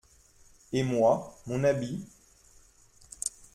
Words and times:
Et 0.73 0.81
moi, 0.81 1.37
mon 1.45 1.63
habit… 1.63 2.09